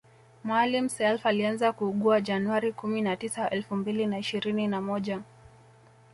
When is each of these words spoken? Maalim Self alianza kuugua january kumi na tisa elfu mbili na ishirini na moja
Maalim 0.43 0.89
Self 0.89 1.25
alianza 1.25 1.71
kuugua 1.73 2.21
january 2.21 2.73
kumi 2.73 3.01
na 3.01 3.15
tisa 3.15 3.49
elfu 3.49 3.75
mbili 3.75 4.05
na 4.05 4.19
ishirini 4.19 4.67
na 4.67 4.81
moja 4.81 5.21